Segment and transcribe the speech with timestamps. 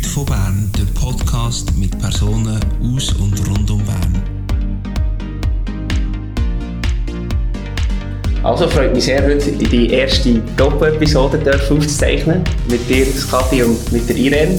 [0.00, 4.22] Leute von Bern, der Podcast mit Personen aus und rund um Bern.
[8.42, 12.44] Also freut mich sehr, heute die erste Doppel-Episode aufzuzeichnen.
[12.70, 14.58] Mit dir, Kathi, und mit der Irene.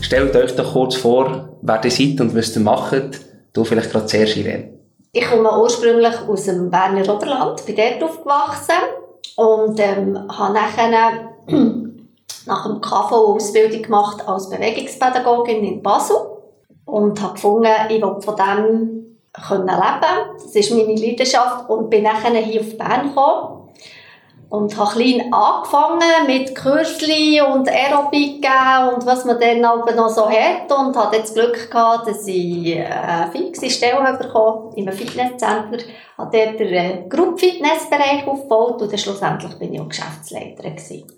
[0.00, 3.20] Stellt euch doch kurz vor, wer ihr seid und was ihr macht.
[3.52, 4.70] Du vielleicht gerade zuerst, Irene.
[5.12, 8.74] Ich komme ursprünglich aus dem Berner Oberland, bin dort aufgewachsen
[9.36, 11.28] und ähm, habe nachher
[12.48, 16.16] nach dem KV Ausbildung gemacht als Bewegungspädagogin in Basel
[16.84, 18.98] und habe gefunden, ich will von dem
[19.46, 20.34] können leben.
[20.34, 23.58] Das ist meine Leidenschaft und bin nachher hier auf Bern gekommen
[24.50, 28.46] und habe klein angefangen mit Kürzli und Aerobik
[28.92, 32.78] und was man dann aber noch so hat und hatte jetzt Glück gehabt, dass ich
[32.78, 35.78] eine fixe Stelle bekommen in einem Fitnesscenter,
[36.16, 40.76] habe dort den äh, Group Fitness Bereich aufgebaut und dann schlussendlich bin ich auch Geschäftsleiterin
[40.76, 41.17] gewesen.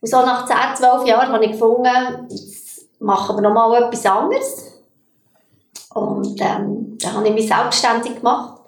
[0.00, 4.06] Und so nach 10, 12 Jahren habe ich gefunden, jetzt machen wir noch mal etwas
[4.06, 4.82] anderes.
[5.94, 8.60] Und ähm, dann habe ich mich selbstständig gemacht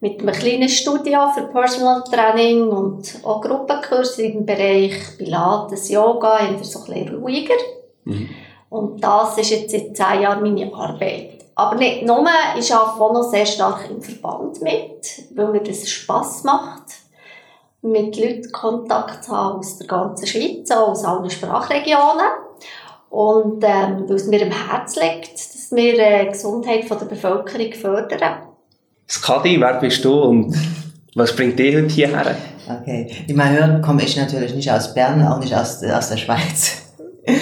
[0.00, 6.62] mit einem kleinen Studio für Personal Training und auch Gruppenkurse im Bereich Pilates, Yoga, eher
[6.62, 7.54] so ein bisschen ruhiger.
[8.04, 8.28] Mhm.
[8.68, 11.46] Und das ist jetzt seit 10 Jahren meine Arbeit.
[11.54, 12.26] Aber nicht nur,
[12.58, 17.05] ich arbeite auch noch sehr stark im Verband mit, weil mir das Spass macht
[17.90, 22.26] mit Leuten Kontakt zu haben aus der ganzen Schweiz, aus allen Sprachregionen.
[23.10, 27.06] Und ähm, weil es mir am Herzen liegt, dass wir die äh, Gesundheit von der
[27.06, 28.38] Bevölkerung fördern.
[29.08, 30.56] Skadi, wer bist du und
[31.14, 32.36] was bringt dich heute hierher?
[32.68, 36.16] Okay, wie man hört, komme ich natürlich nicht aus Bern, auch nicht aus, aus der
[36.16, 36.82] Schweiz.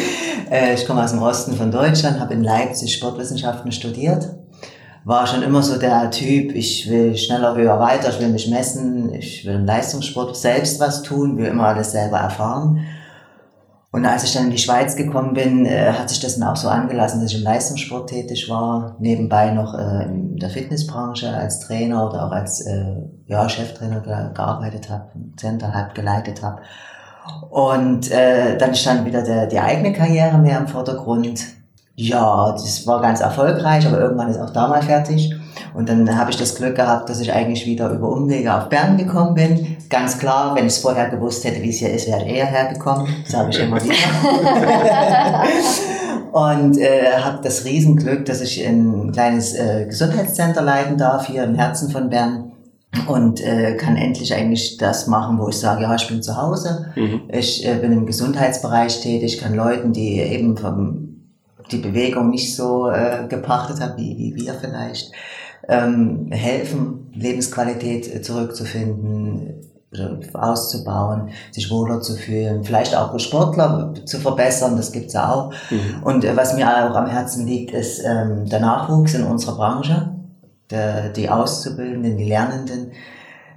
[0.51, 4.29] Äh, ich komme aus dem Osten von Deutschland, habe in Leipzig Sportwissenschaften studiert
[5.05, 9.13] war schon immer so der Typ, ich will schneller, höher, weiter, ich will mich messen,
[9.15, 12.87] ich will im Leistungssport selbst was tun, will immer alles selber erfahren.
[13.93, 16.57] Und als ich dann in die Schweiz gekommen bin, äh, hat sich das dann auch
[16.57, 21.61] so angelassen, dass ich im Leistungssport tätig war, nebenbei noch äh, in der Fitnessbranche als
[21.61, 26.63] Trainer oder auch als äh, ja, Cheftrainer gearbeitet habe, Center halb geleitet habe.
[27.51, 31.45] Und äh, dann stand wieder der, die eigene Karriere mehr im Vordergrund.
[31.97, 35.33] Ja, das war ganz erfolgreich, aber irgendwann ist auch da mal fertig.
[35.75, 38.97] Und dann habe ich das Glück gehabt, dass ich eigentlich wieder über Umwege auf Bern
[38.97, 39.77] gekommen bin.
[39.91, 42.47] Ganz klar, wenn ich es vorher gewusst hätte, wie es hier ist, wäre ich eher
[42.47, 43.07] hergekommen.
[43.23, 43.95] Das sage ich immer wieder.
[46.33, 51.55] und äh, habe das Riesenglück, dass ich ein kleines äh, Gesundheitscenter leiten darf, hier im
[51.55, 52.53] Herzen von Bern
[53.07, 56.87] und äh, kann endlich eigentlich das machen, wo ich sage, ja, ich bin zu Hause,
[56.97, 57.23] mhm.
[57.33, 61.14] ich äh, bin im Gesundheitsbereich tätig, kann Leuten, die eben vom
[61.71, 65.13] die Bewegung nicht so äh, gepachtet hat, wie, wie wir vielleicht,
[65.69, 69.65] ähm, helfen, Lebensqualität äh, zurückzufinden,
[70.33, 75.53] auszubauen, sich wohler zu fühlen, vielleicht auch Sportler zu verbessern, das gibt's ja auch.
[75.71, 76.03] Mhm.
[76.03, 80.11] Und äh, was mir auch am Herzen liegt, ist ähm, der Nachwuchs in unserer Branche,
[80.71, 82.93] der, die Auszubildenden, die Lernenden.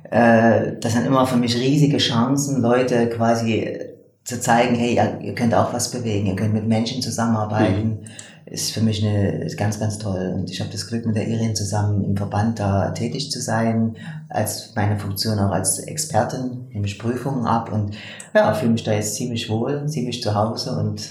[0.09, 3.79] Äh, das sind immer für mich riesige Chancen, Leute quasi
[4.27, 8.05] zu zeigen, hey, ihr könnt auch was bewegen, ihr könnt mit Menschen zusammenarbeiten, mhm.
[8.45, 10.33] ist für mich eine, ist ganz, ganz toll.
[10.35, 13.95] Und ich habe das Glück, mit der Irene zusammen im Verband da tätig zu sein,
[14.27, 17.95] als meine Funktion auch als Expertin, nehme ich Prüfungen ab und
[18.35, 21.09] ja, fühle mich da jetzt ziemlich wohl, ziemlich zu Hause und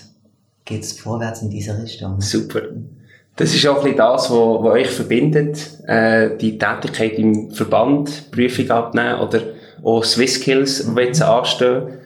[0.67, 2.21] geht's vorwärts in diese Richtung.
[2.21, 2.61] Super.
[3.37, 8.31] Das ist auch ein bisschen das, was, was euch verbindet, äh, die Tätigkeit im Verband,
[8.31, 9.41] Prüfung abnehmen oder
[9.83, 12.01] auch Swiss Skills, die jetzt anstehen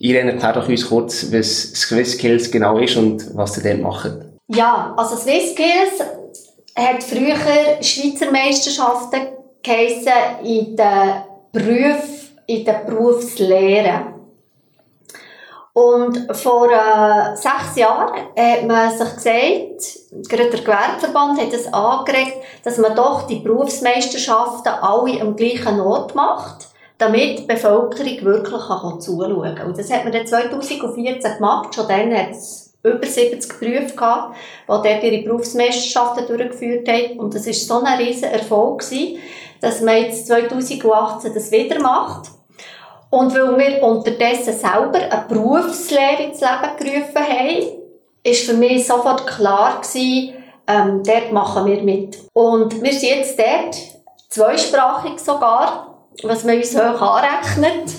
[0.00, 4.12] Irene, erklär doch uns kurz, was SwissSkills genau ist und was ihr dort macht.
[4.48, 6.00] Ja, also SwissSkills
[6.76, 9.20] hat früher Schweizer Meisterschaften
[9.62, 14.14] geheissen in der Beruf, in der Berufslehre.
[15.72, 22.36] Und vor äh, sechs Jahren hat man sich gesagt, gerade der Gewerbeverband hat es angeregt,
[22.64, 26.67] dass man doch die Berufsmeisterschaften alle am gleichen Ort macht
[26.98, 29.68] damit die Bevölkerung wirklich kann zuschauen kann.
[29.68, 31.74] Und das hat man dann 2014 gemacht.
[31.74, 37.18] Schon dann hat es über 70 Berufe gehabt, die dort ihre Berufsmeisterschaften durchgeführt haben.
[37.18, 39.18] Und das war so ein riesen Erfolg, gewesen,
[39.60, 42.30] dass man jetzt 2018 das wieder macht.
[43.10, 47.66] Und weil wir unterdessen selber eine Berufslehre ins Leben gerufen haben,
[48.22, 50.34] ist für mich sofort klar gewesen,
[50.66, 52.18] ähm, dort machen wir mit.
[52.34, 53.76] Und wir sind jetzt dort,
[54.28, 55.87] zweisprachig sogar,
[56.22, 57.94] was man uns hoch anrechnet.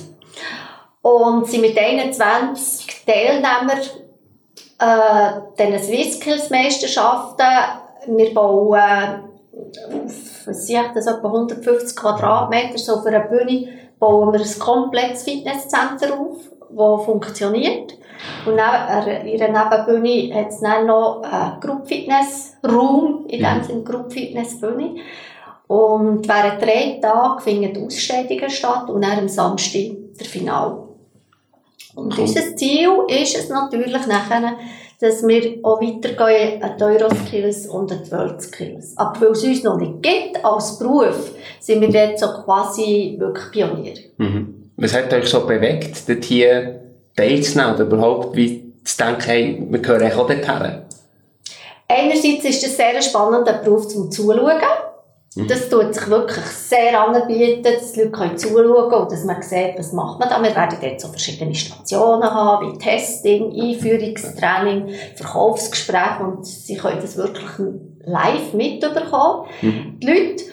[1.01, 3.79] Und sind mit 21 Teilnehmern
[4.79, 7.45] äh, diesen Swisskills-Meisterschaften.
[8.07, 9.29] Wir bauen
[10.05, 13.69] auf, was sehe ich, das etwa 150 Quadratmeter, so auf einer Bühne,
[13.99, 16.37] bauen wir ein komplettes Fitnesscenter auf,
[16.69, 17.97] das funktioniert.
[18.45, 23.63] Und neben, in ihrer Nebenbühne hat es dann noch einen Group Fitness Raum, in dem
[23.63, 24.95] Sinne Group Fitness Bühne.
[25.69, 30.79] Und während drei Tagen finden Ausstellungen statt und dann am Samstag der Final.
[31.93, 32.23] Und cool.
[32.23, 34.57] unser Ziel ist es natürlich nachher,
[34.99, 38.97] dass wir auch weitergehen an die Euroskills und an die Worldskills.
[38.97, 43.51] Aber weil es uns noch nicht gibt als Beruf, sind wir dort so quasi wirklich
[43.51, 43.93] Pionier.
[44.17, 44.71] Mhm.
[44.75, 46.81] Was hat euch so bewegt, dort hier
[47.15, 50.81] teilzunehmen oder überhaupt wie zu denken, hey, wir gehören auch dorthin?
[51.87, 54.57] Einerseits ist es ein sehr spannender Beruf zum Zuschauen.
[55.35, 55.47] Mhm.
[55.47, 59.77] Das tut sich wirklich sehr anbieten, dass die Leute können zuschauen und dass man sieht,
[59.77, 60.41] was macht man da.
[60.41, 67.15] Wir werden dort so verschiedene Stationen haben, wie Testing, Einführungstraining, Verkaufsgespräche und sie können das
[67.15, 67.49] wirklich
[68.03, 69.99] live mitbekommen, mhm.
[69.99, 70.43] die Leute.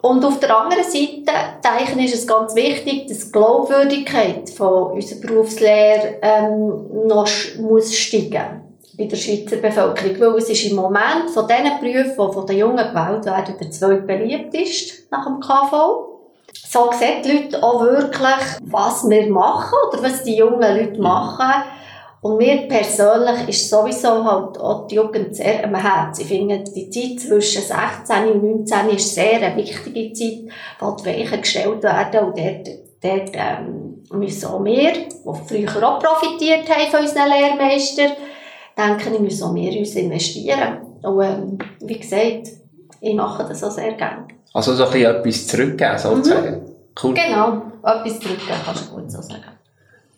[0.00, 1.32] Und auf der anderen Seite,
[1.62, 7.28] denke ich, ist es ganz wichtig, dass die Glaubwürdigkeit von unserer Berufslehre ähm, noch
[7.60, 10.34] muss steigen bei der Schweizer Bevölkerung.
[10.34, 13.70] Weil es ist im Moment von diesen Berufen, die von den Jungen gewählt werden, der
[13.70, 16.08] zweitbeliebteste nach dem KV.
[16.52, 21.64] So sehen die Leute auch wirklich, was wir machen oder was die jungen Leute machen.
[22.22, 26.22] Und mir persönlich ist sowieso halt auch die Jugend sehr am Herzen.
[26.22, 31.06] Ich finde, die Zeit zwischen 16 und 19 ist sehr eine wichtige Zeit, wo die
[31.06, 32.26] Weichen gestellt werden.
[32.26, 32.68] Und dort,
[33.02, 35.08] dort ähm, müssen auch wir, die
[35.48, 38.12] früher auch profitiert haben von unseren Lehrmeistern,
[38.76, 40.78] denke ich, müssen auch wir uns investieren.
[41.02, 42.48] Und ähm, wie gesagt,
[43.00, 44.26] ich mache das auch sehr gerne.
[44.54, 46.50] Also so ein bisschen etwas zurückgeben, sozusagen.
[46.50, 46.72] Mhm.
[47.02, 47.14] Cool.
[47.14, 49.42] Genau, etwas zurückgeben, kannst du gut so sagen.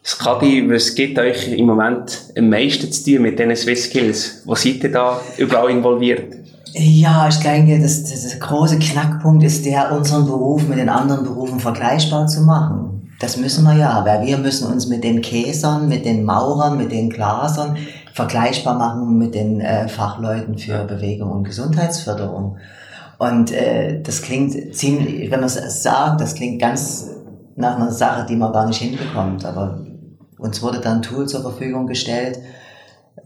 [0.07, 4.43] Skadi, was gibt euch im Moment am meisten zu tun mit diesen Swiss Skills?
[4.45, 6.35] Wo seid ihr da überall involviert?
[6.75, 11.25] Ja, ich denke, das, das, der große Knackpunkt ist der, unseren Beruf mit den anderen
[11.25, 13.13] Berufen vergleichbar zu machen.
[13.21, 16.91] Das müssen wir ja, weil wir müssen uns mit den Käsern, mit den Maurern, mit
[16.93, 17.79] den Glasern
[18.15, 22.59] vergleichbar machen mit den äh, Fachleuten für Bewegung und Gesundheitsförderung.
[23.19, 27.11] Und äh, das klingt ziemlich, wenn man es sagt, das klingt ganz
[27.57, 29.45] nach einer Sache, die man gar nicht hinbekommt.
[29.45, 29.81] Aber
[30.39, 32.39] uns wurde dann ein Tool zur Verfügung gestellt,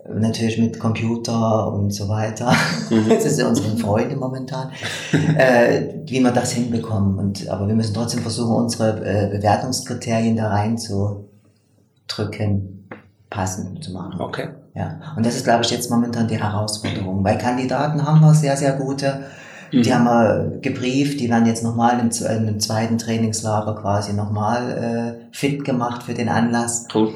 [0.09, 2.55] natürlich mit Computer und so weiter.
[2.89, 3.09] Mhm.
[3.11, 4.71] Das ist ja unsere Freude momentan,
[5.37, 7.19] äh, wie wir das hinbekommen.
[7.19, 12.89] Und, aber wir müssen trotzdem versuchen, unsere äh, Bewertungskriterien da reinzudrücken,
[13.29, 14.19] passend zu machen.
[14.19, 14.49] Okay.
[14.79, 15.01] Ja.
[15.17, 17.25] Und das ist, glaube ich, jetzt momentan die Herausforderung.
[17.25, 19.25] Weil Kandidaten haben wir sehr, sehr gute.
[19.73, 19.83] Mhm.
[19.83, 22.11] Die haben wir gebrieft, die werden jetzt nochmal im,
[22.47, 26.87] im zweiten Trainingslager quasi nochmal äh, fit gemacht für den Anlass.
[26.95, 27.11] Cool.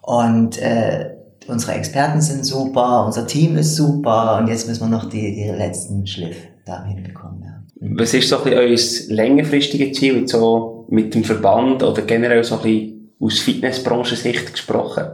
[0.00, 1.10] Und äh,
[1.46, 5.50] unsere Experten sind super, unser Team ist super und jetzt müssen wir noch die, die
[5.50, 7.42] letzten Schliff da hinbekommen.
[7.42, 7.62] Ja.
[7.96, 12.56] Was ist so ein bisschen euer längerfristiges Ziel, so mit dem Verband oder generell so
[12.56, 15.04] ein bisschen aus Fitnessbranchen-Sicht gesprochen?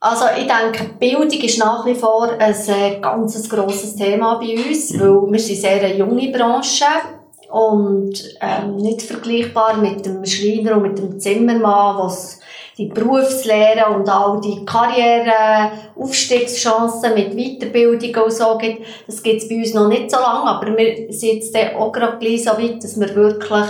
[0.00, 4.92] Also ich denke, Bildung ist nach wie vor ein äh, ganz grosses Thema bei uns,
[4.92, 5.00] mhm.
[5.00, 6.84] weil wir sind sehr eine junge Branche
[7.50, 12.38] und ähm, nicht vergleichbar mit dem Schreiner und mit dem Zimmermann, was
[12.76, 18.86] die Berufslehre und all die Karriere, Aufstiegschancen mit Weiterbildung und so gibt.
[19.08, 22.38] Das gibt es bei uns noch nicht so lange, aber wir sind jetzt auch gerade
[22.38, 23.68] so weit, dass wir wirklich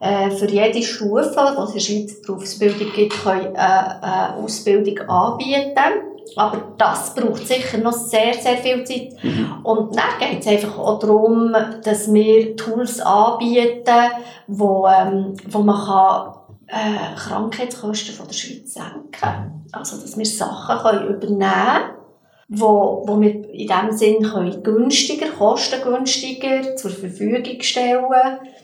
[0.00, 6.14] für jede Stufe, was in der Schweiz Berufsbildung gibt, können, äh, äh, Ausbildung anbieten.
[6.36, 9.12] Aber das braucht sicher noch sehr, sehr viel Zeit.
[9.22, 9.60] Mhm.
[9.62, 11.54] Und dann geht es einfach auch darum,
[11.84, 14.10] dass wir Tools anbieten,
[14.46, 16.34] wo, ähm, wo man kann,
[16.66, 19.64] äh, Krankheitskosten von der Schweiz senken kann.
[19.72, 22.03] Also, dass wir Sachen können übernehmen können,
[22.48, 28.04] wo, wo wir in dem Sinn können günstiger, kostengünstiger zur Verfügung stellen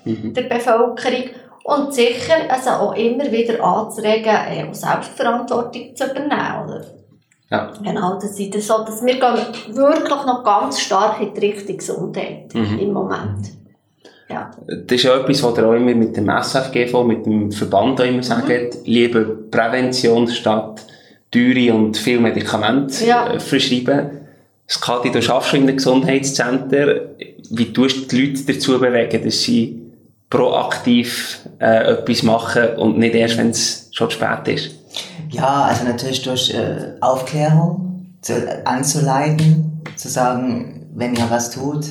[0.04, 0.34] mhm.
[0.34, 1.30] der Bevölkerung
[1.64, 6.64] und sicher also auch immer wieder anzuregen, äh, Selbstverantwortung zu übernehmen.
[6.66, 6.84] Oder?
[7.50, 7.72] Ja.
[7.82, 12.54] Genau, das ist so, dass wir gehen wirklich noch ganz stark in die Richtung Gesundheit
[12.54, 12.78] mhm.
[12.78, 13.50] im Moment.
[14.28, 14.50] Ja.
[14.66, 18.04] Das ist ja etwas, was ihr auch immer mit dem SFGV, mit dem Verband auch
[18.04, 18.22] immer mhm.
[18.22, 20.86] sagt, lieber Prävention statt
[21.30, 23.32] teure und viele Medikamente ja.
[23.32, 24.10] äh, verschreiben.
[24.68, 27.00] Skadi, du arbeitest in einem Gesundheitscenter.
[27.50, 29.80] Wie tust du die Leute dazu bewegen, dass sie
[30.28, 34.70] proaktiv äh, etwas machen und nicht erst, wenn es schon spät ist?
[35.30, 41.84] Ja, also natürlich durch äh, Aufklärung zu, anzuleiten, zu sagen, wenn ihr was tut,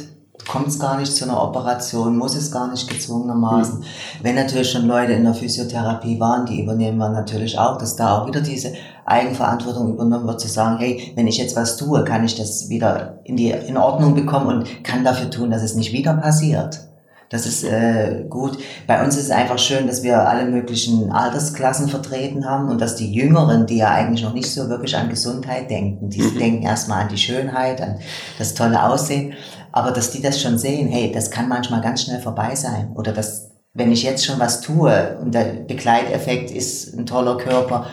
[0.47, 3.79] kommt es gar nicht zu einer Operation, muss es gar nicht gezwungenermaßen.
[3.79, 3.83] Mhm.
[4.21, 8.17] Wenn natürlich schon Leute in der Physiotherapie waren, die übernehmen wir natürlich auch, dass da
[8.17, 8.73] auch wieder diese
[9.09, 13.19] Eigenverantwortung übernommen wird, zu sagen, hey, wenn ich jetzt was tue, kann ich das wieder
[13.23, 16.79] in die in Ordnung bekommen und kann dafür tun, dass es nicht wieder passiert.
[17.29, 18.57] Das ist äh, gut.
[18.87, 22.95] Bei uns ist es einfach schön, dass wir alle möglichen Altersklassen vertreten haben und dass
[22.95, 26.37] die Jüngeren, die ja eigentlich noch nicht so wirklich an Gesundheit denken, die Mhm.
[26.39, 27.99] denken erstmal an die Schönheit, an
[28.39, 29.33] das tolle Aussehen,
[29.71, 32.93] aber dass die das schon sehen, hey, das kann manchmal ganz schnell vorbei sein.
[32.95, 37.85] Oder dass, wenn ich jetzt schon was tue und der Begleiteffekt ist ein toller Körper,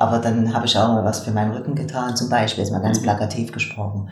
[0.00, 2.80] aber dann habe ich auch mal was für meinen Rücken getan, zum Beispiel, ist mal
[2.80, 4.08] ganz plakativ gesprochen.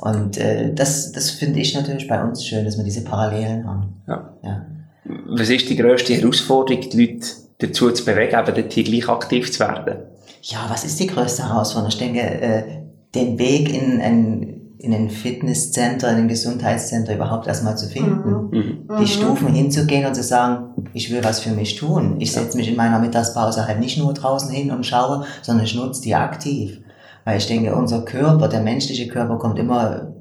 [0.00, 4.02] Und äh, das, das finde ich natürlich bei uns schön, dass wir diese Parallelen haben.
[4.08, 4.32] Ja.
[4.42, 4.66] Ja.
[5.28, 7.26] Was ist die grösste Herausforderung, die Leute
[7.58, 9.98] dazu zu bewegen, eben dort hier gleich aktiv zu werden?
[10.42, 11.90] Ja, was ist die größte Herausforderung?
[11.90, 12.62] Ich denke, äh,
[13.14, 18.50] den Weg in ein, in ein Fitnesscenter, in ein Gesundheitscenter überhaupt erstmal zu finden.
[18.50, 18.88] Mhm.
[19.00, 22.16] Die Stufen hinzugehen und zu sagen, ich will was für mich tun.
[22.20, 25.74] Ich setze mich in meiner Mittagspause halt nicht nur draußen hin und schaue, sondern ich
[25.74, 26.80] nutze die aktiv.
[27.24, 30.12] Weil ich denke, unser Körper, der menschliche Körper kommt immer,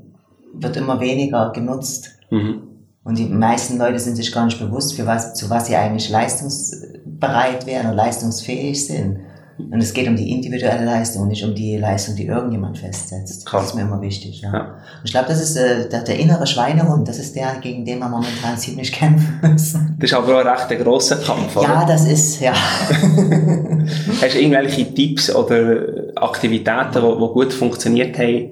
[0.54, 2.18] wird immer weniger genutzt.
[2.32, 2.64] Mhm.
[3.04, 6.10] Und die meisten Leute sind sich gar nicht bewusst, für was, zu was sie eigentlich
[6.10, 9.20] leistungsbereit wären und leistungsfähig sind.
[9.58, 13.46] Und es geht um die individuelle Leistung, nicht um die Leistung, die irgendjemand festsetzt.
[13.46, 13.62] Klar.
[13.62, 14.42] Das ist mir immer wichtig.
[14.42, 14.54] Ja.
[14.54, 14.60] Ja.
[14.62, 18.00] Und ich glaube, das ist äh, der, der innere Schweinehund, das ist der, gegen den
[18.00, 19.96] wir momentan ziemlich kämpfen müssen.
[20.00, 21.68] Das ist aber auch ein recht grosser Kampf, oder?
[21.68, 22.54] Ja, das ist, ja.
[24.22, 28.52] Hast du irgendwelche Tipps oder Aktivitäten, die gut funktioniert haben,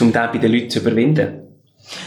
[0.00, 1.41] um das bei den Leuten zu überwinden?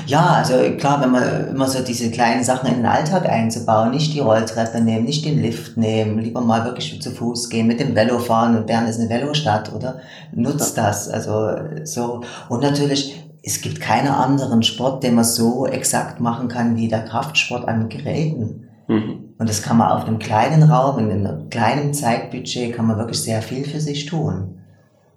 [0.05, 4.13] Ja, also klar, wenn man immer so diese kleinen Sachen in den Alltag einzubauen, nicht
[4.13, 7.95] die Rolltreppe nehmen, nicht den Lift nehmen, lieber mal wirklich zu Fuß gehen, mit dem
[7.95, 9.99] Velo fahren und Bern ist eine Velostadt, oder?
[10.33, 12.21] Nutzt das, also so.
[12.49, 17.03] Und natürlich, es gibt keinen anderen Sport, den man so exakt machen kann wie der
[17.03, 18.67] Kraftsport an Geräten.
[18.87, 19.33] Mhm.
[19.37, 23.21] Und das kann man auf einem kleinen Raum, in einem kleinen Zeitbudget, kann man wirklich
[23.21, 24.59] sehr viel für sich tun.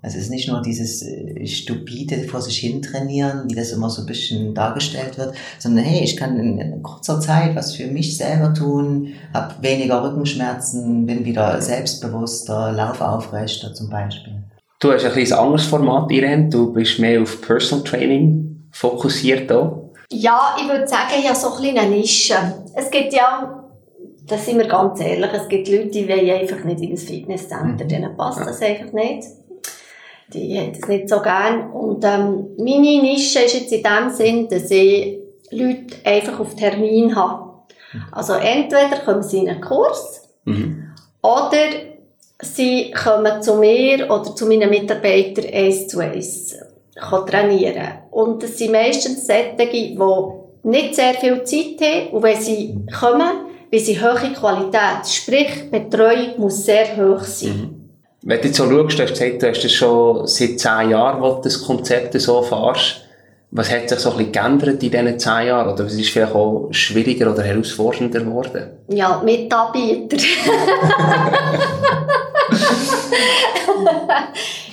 [0.01, 3.91] Also es ist nicht nur dieses äh, stupide vor sich hin trainieren, wie das immer
[3.91, 7.89] so ein bisschen dargestellt wird, sondern hey, ich kann in, in kurzer Zeit was für
[7.89, 14.35] mich selber tun, habe weniger Rückenschmerzen, bin wieder selbstbewusster, laufe aufrechter zum Beispiel.
[14.81, 16.49] Du hast ein kleines anderes Format, Irene.
[16.49, 19.91] Du bist mehr auf Personal Training fokussiert auch.
[20.11, 22.35] Ja, ich würde sagen, ja, so ein bisschen eine Nische.
[22.75, 23.65] Es gibt ja,
[24.27, 27.85] da sind wir ganz ehrlich, es gibt Leute, die wollen einfach nicht in das Fitnesscenter,
[27.85, 29.25] denen passt das einfach nicht.
[30.33, 31.71] Die haben das nicht so gern.
[31.71, 35.19] Und ähm, meine Nische ist jetzt in dem Sinn, dass ich
[35.51, 37.49] Leute einfach auf Termin habe.
[38.13, 40.93] Also entweder kommen sie in einen Kurs Mhm.
[41.21, 41.59] oder
[42.41, 46.57] sie kommen zu mir oder zu meinen Mitarbeitern eins zu eins
[47.27, 47.99] trainieren.
[48.11, 49.99] Und das sind meistens solche, die
[50.63, 53.29] nicht sehr viel Zeit haben und wenn sie kommen,
[53.71, 57.78] weil sie hohe Qualität, sprich Betreuung muss sehr hoch sein.
[58.23, 61.23] Wenn du jetzt so schaust, du hast gesagt, du hast das schon seit zehn Jahren,
[61.23, 63.05] wo du das Konzept so fährst.
[63.51, 65.73] Was hat sich so ein bisschen geändert in diesen zehn Jahren?
[65.73, 68.71] Oder was ist vielleicht auch schwieriger oder herausfordernder geworden?
[68.89, 70.17] Ja, Mitarbeiter.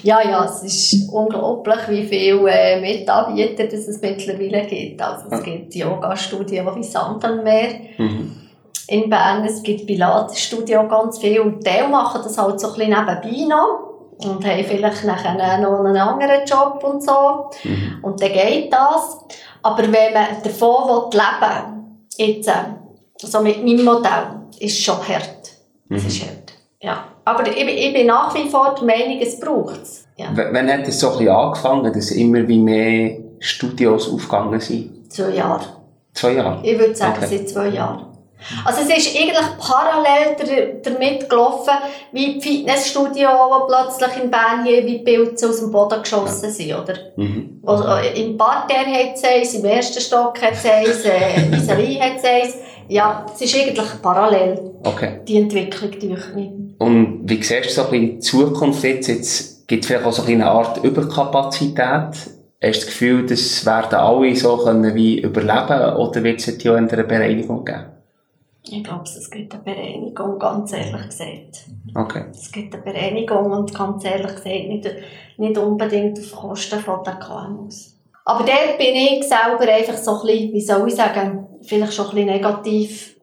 [0.04, 5.02] ja, ja, es ist unglaublich, wie viele äh, Mitarbeiter das es mittlerweile gibt.
[5.02, 8.45] Also es gibt Yoga-Studien wie Sand am Meer Mhm.
[8.88, 9.44] In Bern.
[9.46, 11.40] Es gibt Pilates-Studio ganz viel.
[11.40, 13.94] Und die machen das halt so ein bisschen nebenbei noch.
[14.24, 17.50] Und haben vielleicht nachher noch einen anderen Job und so.
[17.64, 18.00] Mhm.
[18.02, 19.20] Und dann geht das.
[19.62, 22.54] Aber wenn man davon will leben jetzt, äh,
[23.18, 24.28] so mit meinem Modell,
[24.60, 25.40] ist schon hart.
[25.90, 26.08] Es Mhm.
[26.08, 26.54] ist hart.
[26.82, 27.04] Ja.
[27.26, 30.06] Aber ich, bin- ich bin nach wie vor der Meinung, es braucht es.
[30.18, 30.28] Ja.
[30.34, 35.12] Wann hat es so ein bisschen angefangen, dass immer wie mehr Studios aufgegangen sind?
[35.12, 35.66] Zwei Jahre.
[36.14, 36.60] Zwei Jahre?
[36.64, 37.38] Ich würde sagen, Okay.
[37.38, 38.06] seit zwei Jahren.
[38.64, 41.74] Also es ist eigentlich parallel damit gelaufen,
[42.12, 46.74] wie die Fitnessstudio, die plötzlich in Bern hier wie Pilze aus dem Boden geschossen sind,
[46.74, 46.94] oder?
[47.16, 47.62] Mhm.
[47.66, 52.00] Also, äh, Im Parterre hat es eins, im ersten Stock hat es eins, äh, vis-à-vis
[52.00, 52.56] hat es eins.
[52.88, 55.22] Ja, es ist eigentlich parallel, Okay.
[55.28, 56.50] die Entwicklung durch mich.
[56.78, 59.08] Und wie siehst du so ein bisschen die Zukunft jetzt?
[59.08, 61.80] Jetzt gibt es vielleicht auch so eine Art Überkapazität.
[61.80, 62.16] Hast
[62.62, 66.88] du das Gefühl, das werden alle so können wie überleben oder wird es auch eine
[67.04, 67.86] Bereinigung geben?
[68.68, 71.66] Ich glaube, es gibt eine Bereinigung, ganz ehrlich gesagt.
[71.94, 72.26] Okay.
[72.32, 74.90] Es gibt eine Bereinigung und ganz ehrlich gesagt nicht,
[75.38, 77.96] nicht unbedingt auf Kosten von den KMUs.
[78.26, 82.06] Aber dort bin ich selber einfach so ein bisschen, wie soll ich sagen, vielleicht schon
[82.06, 83.16] ein bisschen negativ,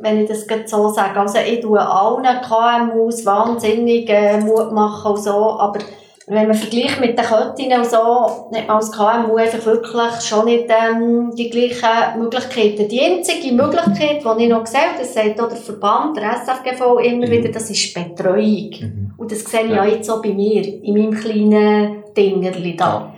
[0.00, 1.18] wenn ich das so sage.
[1.18, 4.08] Also ich tue allen KMUs wahnsinnig
[4.44, 5.80] Mut machen und so, aber
[6.28, 10.44] wenn man vergleicht mit den Köttinnen und so, hat man als KMU einfach wirklich schon
[10.44, 12.88] nicht ähm, die gleichen Möglichkeiten.
[12.88, 17.28] Die einzige Möglichkeit, die ich noch sehe, das sagt auch der Verband, der SFGV immer
[17.30, 19.12] wieder, das ist Betreuung.
[19.16, 19.84] Und das sehe ich Ja.
[19.84, 23.14] ja jetzt auch bei mir, in meinem kleinen Dingerli da.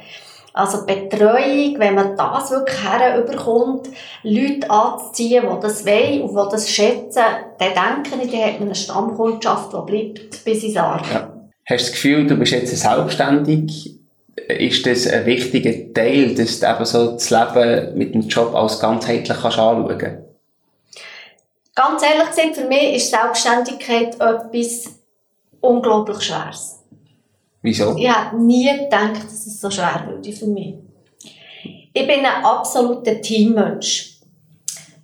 [0.52, 3.88] Also Betreuung, wenn man das wirklich herüberkommt,
[4.22, 7.22] Leute anzuziehen, die das wollen und die das schätzen,
[7.58, 11.12] dann denke ich, dann hat man eine Stammkundschaft, die bleibt bis ins Alter.
[11.12, 11.39] Ja.
[11.70, 13.94] Hast du das Gefühl, du bist jetzt selbstständig?
[14.48, 18.80] Ist das ein wichtiger Teil, dass du eben so das Leben mit dem Job als
[18.80, 20.18] ganzheitlich kannst anschauen kannst?
[21.76, 24.96] Ganz ehrlich gesagt, für mich ist Selbstständigkeit etwas
[25.60, 26.80] unglaublich Schweres.
[27.62, 27.94] Wieso?
[27.96, 30.74] Ich hätte nie gedacht, dass es so schwer würde für mich.
[31.92, 34.18] Ich bin ein absoluter Teammensch.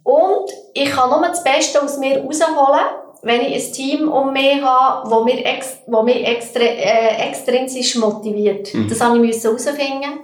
[0.02, 2.87] Und ich kann nur das Beste aus mir rausholen,
[3.26, 7.97] wenn ich ein Team um mich habe, das mich, ex wo mich extra, äh, extrinsisch
[7.97, 8.73] motiviert.
[8.73, 8.88] Mhm.
[8.88, 10.21] Das musste ich herausfinden.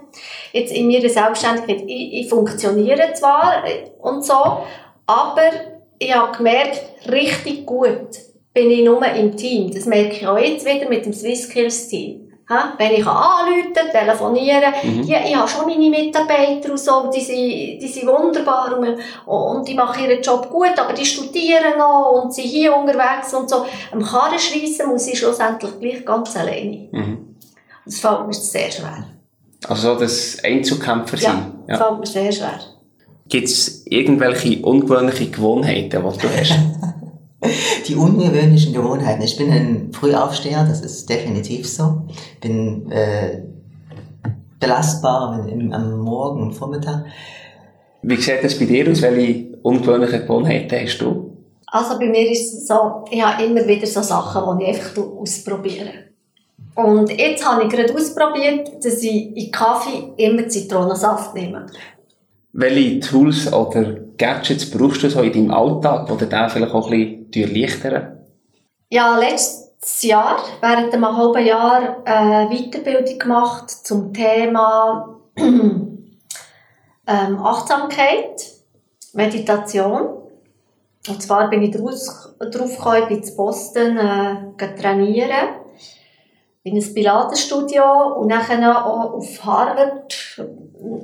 [0.53, 3.63] Jetzt in meiner Selbstständigkeit, ich, ich funktioniere zwar
[3.99, 4.63] und so,
[5.05, 5.51] aber
[5.99, 6.81] ich habe gemerkt,
[7.11, 8.07] richtig gut
[8.53, 9.71] bin ich nur im Team.
[9.73, 12.21] Das merke ich auch jetzt wieder mit dem SwissSkills Team.
[12.21, 12.22] Ha?
[12.77, 15.03] Wenn ich anrufen telefonieren mhm.
[15.03, 19.67] ja, ich habe schon meine Mitarbeiter und so, die sind, die sind wunderbar und, und
[19.67, 23.65] die machen ihren Job gut, aber die studieren noch und sind hier unterwegs und so.
[23.91, 26.89] Am Karren schreissen muss ich schlussendlich gleich ganz alleine.
[26.91, 27.35] Mhm.
[27.85, 29.05] Das fällt mir sehr schwer.
[29.67, 31.53] Also das Einzelkämpfer sein?
[31.67, 32.59] Ja, das fällt mir sehr schwer.
[33.29, 36.53] Gibt es irgendwelche ungewöhnliche Gewohnheiten, die du hast?
[37.87, 39.21] die ungewöhnlichen Gewohnheiten.
[39.21, 42.03] Ich bin ein Frühaufsteher, das ist definitiv so.
[42.41, 43.43] Bin äh,
[44.59, 47.05] belastbar im, am Morgen und Vormittag.
[48.01, 49.01] Wie sieht das bei dir aus?
[49.01, 51.31] Welche ungewöhnlichen Gewohnheiten hast du?
[51.67, 55.01] Also bei mir ist es so, ich habe immer wieder so Sachen, die ich einfach
[55.01, 55.89] ausprobiere.
[56.75, 61.65] Und jetzt habe ich gerade ausprobiert, dass ich in Kaffee immer Zitronensaft nehme.
[62.55, 67.29] Welche Tools oder Gadgets brauchst du so in deinem Alltag, die dir vielleicht auch ein
[67.31, 68.19] bisschen erleichtern?
[68.91, 75.97] Ja, letztes Jahr, während einem halben Jahr, eine Weiterbildung gemacht zum Thema ähm,
[77.07, 78.51] Achtsamkeit,
[79.13, 80.09] Meditation.
[81.07, 81.97] Und zwar bin ich darauf
[82.77, 85.62] gekommen, ich bin zu Boston äh, trainieren
[86.63, 87.83] in ein Pilatesstudio
[88.19, 90.39] und dann auch auf Harvard,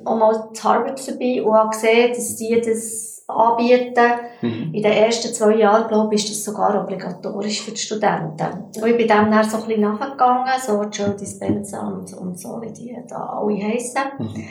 [0.06, 4.12] auch mal zu Harvard vorbei und habe gesehen, dass die das anbieten.
[4.42, 4.74] Mhm.
[4.74, 8.70] In den ersten zwei Jahren, glaube ich, ist das sogar obligatorisch für die Studenten.
[8.76, 12.62] Und ich bin dem dann so ein bisschen nachgegangen, so Joe Dispenza und, und so,
[12.62, 14.02] wie die da alle heissen.
[14.18, 14.46] Mhm.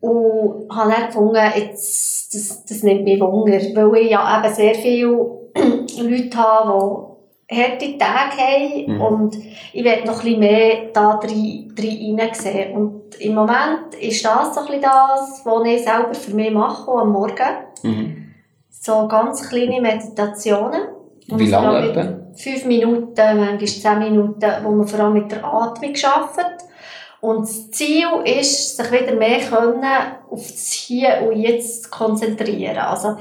[0.00, 4.74] Und habe dann gefunden, jetzt, das, das nimmt mich Wunder, weil ich ja eben sehr
[4.74, 5.08] viele
[5.54, 7.09] Leute habe,
[7.50, 9.00] harte Tage haben mhm.
[9.00, 9.36] und
[9.72, 12.76] ich werde noch ein bisschen mehr da drin, drin sehen.
[12.76, 16.90] Und im Moment ist das so ein bisschen das, was ich selber für mich mache,
[16.90, 17.56] am Morgen.
[17.82, 18.34] Mhm.
[18.70, 20.82] So ganz kleine Meditationen.
[21.26, 22.20] Wie lange etwa?
[22.34, 26.64] Fünf Minuten, manchmal zehn Minuten, wo man vor allem mit der Atmung arbeitet.
[27.20, 29.84] Und das Ziel ist, sich wieder mehr können
[30.30, 32.78] auf das Hier und Jetzt zu konzentrieren.
[32.78, 33.16] Also,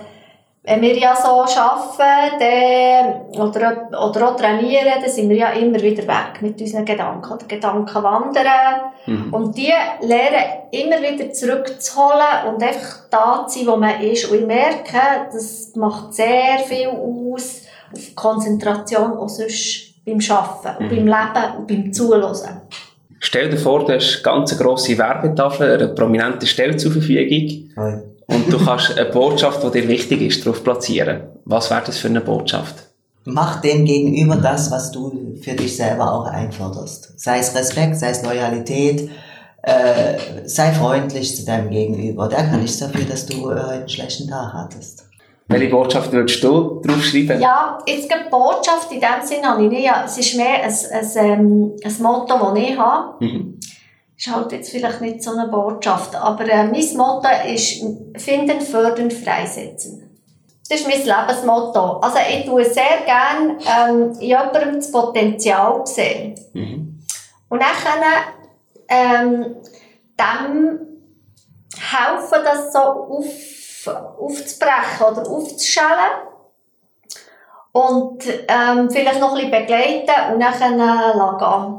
[0.63, 5.81] wenn wir ja so arbeiten dann, oder, oder auch trainieren, dann sind wir ja immer
[5.81, 7.31] wieder weg mit unseren Gedanken.
[7.31, 8.91] Oder Gedanken wandern.
[9.05, 9.33] Mhm.
[9.33, 14.29] Und die lernen immer wieder zurückzuholen und einfach da zu sein, wo man ist.
[14.29, 20.91] Und ich merke, das macht sehr viel aus auf Konzentration auch sonst beim Arbeiten und
[20.91, 20.95] mhm.
[20.95, 22.61] beim Leben und beim Zuhören.
[23.21, 27.71] Stell dir vor, du hast eine ganz grosse Werbetafel, eine prominente Stelle zur Verfügung.
[27.77, 28.01] Hi.
[28.29, 31.23] Und du kannst eine Botschaft, die dir wichtig ist, darauf platzieren.
[31.45, 32.75] Was wäre das für eine Botschaft?
[33.25, 37.19] Mach dem gegenüber das, was du für dich selber auch einforderst.
[37.19, 39.09] Sei es Respekt, sei es Loyalität,
[39.63, 42.29] äh, sei freundlich zu deinem Gegenüber.
[42.29, 45.05] Der kann nichts dafür, dass du äh, einen schlechten Tag hattest.
[45.47, 47.41] Welche Botschaft würdest du draufschreiben?
[47.41, 49.85] Ja, jetzt eine Botschaft in dem Sinne habe ich nicht.
[49.85, 53.25] Ja, es ist mehr ein, ein, ähm, ein Motto, das ich habe.
[53.25, 53.59] Mhm
[54.19, 57.81] ist halt jetzt vielleicht nicht so eine Botschaft, aber äh, mein Motto ist
[58.17, 60.09] finden, fördern, freisetzen.
[60.69, 61.99] Das ist mein Lebensmotto.
[61.99, 66.35] Also ich tue sehr gerne ähm, in jemandem das Potenzial sehen.
[66.53, 66.99] Mhm.
[67.47, 68.25] Und dann
[68.89, 69.55] ähm,
[70.19, 70.79] dem
[71.79, 73.87] helfen, das so auf,
[74.19, 76.27] aufzubrechen oder aufzuschellen.
[77.71, 81.78] Und ähm, vielleicht noch ein bisschen begleiten und dann äh, gehen.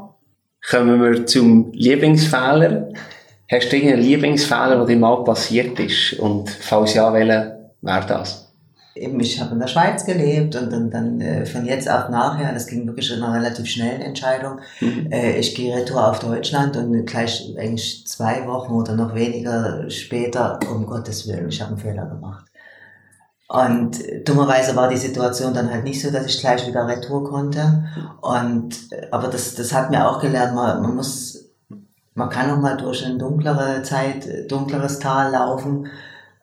[0.69, 2.89] Kommen wir zum Lieblingsfehler.
[3.51, 6.15] Hast du irgendeinen Lieblingsfehler, der dir mal passiert ist?
[6.21, 8.47] Und falls ja, welcher wäre das?
[8.95, 12.67] Ich habe in der Schweiz gelebt und dann, dann äh, von jetzt auf nachher, das
[12.67, 15.11] ging wirklich in einer relativ schnellen Entscheidung, mhm.
[15.11, 20.59] äh, ich gehe retour auf Deutschland und gleich eigentlich zwei Wochen oder noch weniger später,
[20.71, 22.50] um Gottes Willen, ich habe einen Fehler gemacht.
[23.53, 27.85] Und dummerweise war die Situation dann halt nicht so, dass ich gleich wieder retour konnte.
[28.21, 28.77] Und,
[29.11, 31.51] aber das, das hat mir auch gelernt, man, man muss
[32.15, 35.89] man kann auch mal durch eine dunklere Zeit, dunkleres Tal laufen,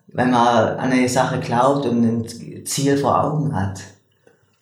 [0.08, 3.82] wenn man an eine Sache glaubt und ein Ziel vor Augen hat.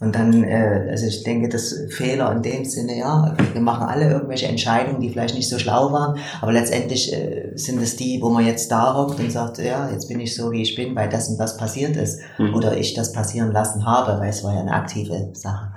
[0.01, 4.09] Und dann, äh, also ich denke, das Fehler in dem Sinne, ja, wir machen alle
[4.11, 8.29] irgendwelche Entscheidungen, die vielleicht nicht so schlau waren, aber letztendlich äh, sind es die, wo
[8.29, 11.07] man jetzt da hockt und sagt, ja, jetzt bin ich so, wie ich bin, weil
[11.07, 12.53] das und das passiert ist Mhm.
[12.53, 15.71] oder ich das passieren lassen habe, weil es war ja eine aktive Sache.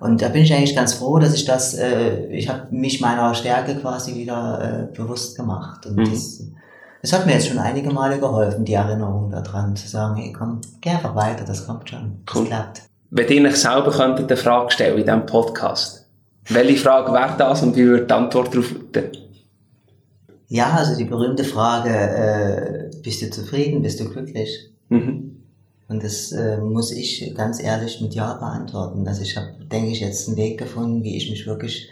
[0.00, 3.34] Und da bin ich eigentlich ganz froh, dass ich das, äh, ich habe mich meiner
[3.34, 5.84] Stärke quasi wieder äh, bewusst gemacht.
[5.84, 6.10] Und Mhm.
[6.10, 6.42] das,
[7.02, 10.62] das hat mir jetzt schon einige Male geholfen, die Erinnerung daran, zu sagen, hey komm,
[10.80, 12.46] geh einfach weiter, das kommt schon, das Cool.
[12.46, 12.82] klappt.
[13.12, 16.06] Wenn ihr euch selber könntet eine Frage stellen in diesem Podcast,
[16.48, 19.10] welche Frage wäre das und wie würde die Antwort darauf lauten?
[20.46, 24.70] Ja, also die berühmte Frage, äh, bist du zufrieden, bist du glücklich?
[24.90, 25.42] Mhm.
[25.88, 29.06] Und das äh, muss ich ganz ehrlich mit Ja beantworten.
[29.08, 31.90] Also ich habe, denke ich, jetzt einen Weg gefunden, wie ich mich wirklich,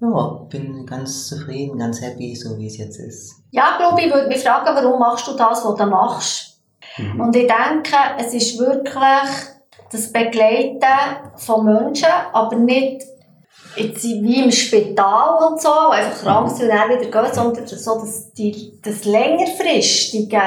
[0.00, 3.34] ja, bin ganz zufrieden, ganz happy, so wie es jetzt ist.
[3.50, 6.60] Ja, glaube ich, würde mich fragen, warum machst du das, was du machst?
[6.98, 7.20] Mhm.
[7.20, 9.55] Und ich denke, es ist wirklich
[9.90, 10.82] das Begleiten
[11.36, 13.02] von Menschen, aber nicht
[13.76, 18.00] jetzt wie im Spital und so, einfach krank sind und dann wieder gehen, sondern so
[18.00, 20.40] das, die, das längerfristige,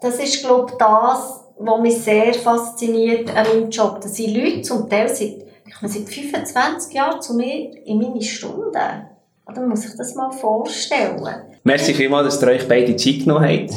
[0.00, 4.00] das ist, glaube ich, das, was mich sehr fasziniert an meinem Job.
[4.00, 8.22] Das sind Leute zum Teil seit, ich meine, seit 25 Jahren zu mir in meine
[8.22, 9.08] Stunden.
[9.48, 11.26] Oder man muss sich das mal vorstellen.
[11.64, 13.70] Merci vielmals, dass ihr euch beide Zeit genommen habt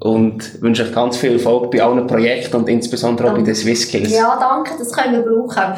[0.00, 3.82] und wünsche euch ganz viel Erfolg bei allen Projekten und insbesondere auch bei den Swiss
[3.82, 4.12] Skills.
[4.12, 5.74] Ja, danke, das können wir brauchen.